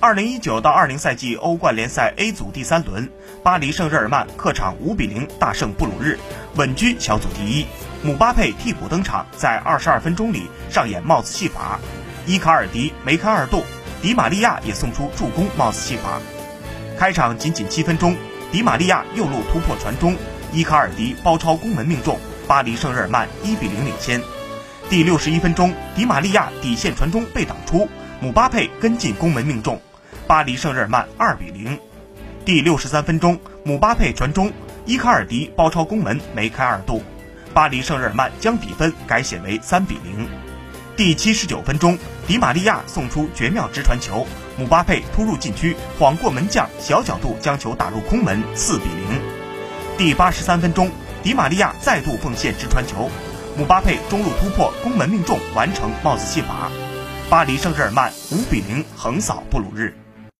[0.00, 3.10] 二零一九到二零赛季欧冠联赛 A 组第三轮，
[3.42, 6.16] 巴黎圣日耳曼客场五比零大胜布鲁日，
[6.54, 7.66] 稳居小组第一。
[8.04, 11.80] 姆巴佩替补登场，在二十二分钟里上演帽子戏法，
[12.26, 13.64] 伊卡尔迪梅开二度，
[14.00, 16.20] 迪玛利亚也送出助攻帽子戏法。
[16.96, 18.16] 开场仅仅七分钟，
[18.52, 20.16] 迪玛利亚右路突破传中，
[20.52, 24.22] 伊卡尔迪包抄攻门命中，巴黎圣日耳曼一比零领先。
[24.88, 27.88] 第六十一分钟，迪玛利亚底线传中被挡出，
[28.20, 29.80] 姆巴佩跟进攻门命中。
[30.28, 31.80] 巴黎圣日耳曼二比零，
[32.44, 34.52] 第六十三分钟，姆巴佩传中，
[34.84, 37.02] 伊卡尔迪包抄攻门梅开二度，
[37.54, 40.28] 巴黎圣日耳曼将比分改写为三比零。
[40.98, 44.26] 第七十九分钟，迪玛利亚送出绝妙直传球，
[44.58, 49.18] 姆巴佩突入禁区晃过门将，小角度将球打入空门，四比零。
[49.96, 50.90] 第八十三分钟，
[51.22, 53.10] 迪玛利亚再度奉献直传球，
[53.56, 56.70] 姆巴佩中路突破攻门命中，完成帽子戏法，
[57.30, 59.96] 巴黎圣日耳曼五比零横扫布鲁日。